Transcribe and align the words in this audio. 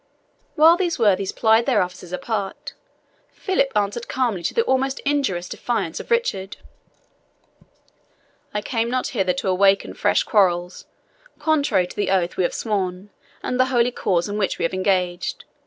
While 0.55 0.77
these 0.77 0.97
worthies 0.97 1.31
plied 1.31 1.67
their 1.67 1.83
offices 1.83 2.11
apart, 2.11 2.73
Philip 3.33 3.71
answered 3.75 4.07
calmly 4.09 4.41
to 4.41 4.53
the 4.55 4.63
almost 4.63 4.97
injurious 5.01 5.47
defiance 5.47 5.99
of 5.99 6.09
Richard, 6.09 6.57
"I 8.51 8.63
came 8.63 8.89
not 8.89 9.09
hither 9.09 9.33
to 9.33 9.47
awaken 9.47 9.93
fresh 9.93 10.23
quarrels, 10.23 10.87
contrary 11.37 11.85
to 11.85 11.95
the 11.95 12.09
oath 12.09 12.35
we 12.35 12.43
have 12.43 12.53
sworn, 12.55 13.11
and 13.43 13.59
the 13.59 13.65
holy 13.65 13.91
cause 13.91 14.27
in 14.27 14.39
which 14.39 14.57
we 14.57 14.63
have 14.63 14.73
engaged. 14.73 15.45